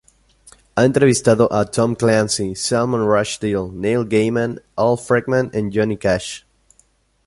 Ha 0.75 0.83
entrevistado 0.83 1.47
a 1.53 1.63
Tom 1.65 1.93
Clancy, 1.93 2.55
Salman 2.55 3.01
Rushdie, 3.05 3.53
Neil 3.71 4.03
Gaiman, 4.03 4.59
Al 4.75 4.97
Franken 4.97 5.51
y 5.53 5.69
Johnny 5.71 5.95
Cash. 5.95 6.43